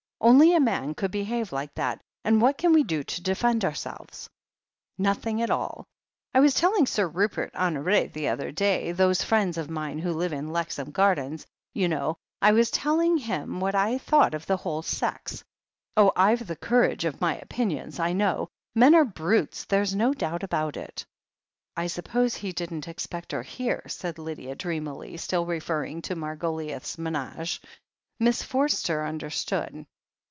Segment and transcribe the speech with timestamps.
[0.23, 4.29] Only a man could behave like that, and what can we do to defend ourselves?
[4.95, 5.87] Nothing at all.
[6.31, 10.31] I was telling Sir Rupert Honoret the other day— ^those friends of mine who live
[10.31, 14.83] in Lexham Gardens, you know— I was telling him what I thought of the whole
[14.83, 15.43] sex.
[15.97, 18.49] Oh, I've the courage of my opinions, I know.
[18.75, 21.03] Men are brutes— there's no doubt about it."
[21.75, 26.99] "I suppose he didn't expect her here?" said Lydia dreamily, still referring to the Margoliouth
[26.99, 27.59] menage.
[28.19, 29.87] Miss Forster understood.